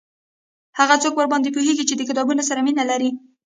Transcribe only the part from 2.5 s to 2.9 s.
مینه